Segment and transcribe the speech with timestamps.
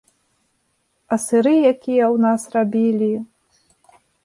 [1.15, 1.77] А сыры якія
[2.13, 3.13] ў нас рабілі!